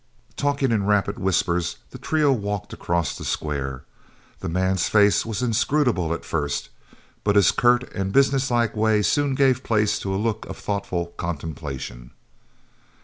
[0.35, 3.83] Talking in rapid whispers, the trio walked across the Square.
[4.39, 6.69] The man's face was inscrutable at first,
[7.23, 11.13] but his curt and business like way soon gave place to a look of thoughtful
[11.17, 12.09] contemplation.